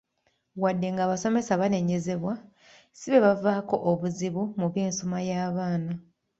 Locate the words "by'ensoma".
4.73-5.17